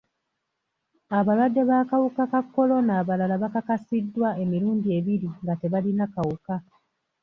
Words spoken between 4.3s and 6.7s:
emirundi ebiri nga tebalina kawuka.